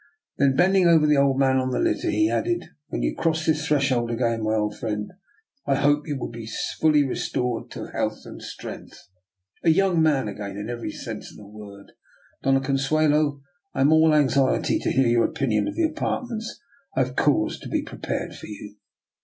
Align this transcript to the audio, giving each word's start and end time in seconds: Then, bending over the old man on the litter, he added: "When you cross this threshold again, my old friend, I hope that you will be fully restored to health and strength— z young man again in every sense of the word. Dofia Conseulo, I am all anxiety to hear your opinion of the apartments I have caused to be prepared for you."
Then, 0.39 0.55
bending 0.55 0.87
over 0.87 1.05
the 1.05 1.17
old 1.17 1.37
man 1.37 1.57
on 1.57 1.69
the 1.69 1.77
litter, 1.79 2.09
he 2.09 2.27
added: 2.27 2.69
"When 2.87 3.03
you 3.03 3.15
cross 3.15 3.45
this 3.45 3.67
threshold 3.67 4.09
again, 4.09 4.41
my 4.41 4.55
old 4.55 4.75
friend, 4.79 5.11
I 5.67 5.75
hope 5.75 6.05
that 6.05 6.09
you 6.09 6.17
will 6.19 6.31
be 6.31 6.49
fully 6.79 7.03
restored 7.07 7.69
to 7.69 7.91
health 7.91 8.21
and 8.25 8.41
strength— 8.41 8.99
z 9.63 9.69
young 9.71 10.01
man 10.01 10.27
again 10.27 10.57
in 10.57 10.71
every 10.71 10.89
sense 10.91 11.29
of 11.29 11.37
the 11.37 11.45
word. 11.45 11.91
Dofia 12.43 12.63
Conseulo, 12.65 13.43
I 13.75 13.81
am 13.81 13.93
all 13.93 14.11
anxiety 14.11 14.79
to 14.79 14.91
hear 14.91 15.05
your 15.07 15.25
opinion 15.25 15.67
of 15.67 15.75
the 15.75 15.85
apartments 15.85 16.59
I 16.95 17.03
have 17.03 17.15
caused 17.15 17.61
to 17.61 17.69
be 17.69 17.83
prepared 17.83 18.33
for 18.35 18.47
you." 18.47 18.77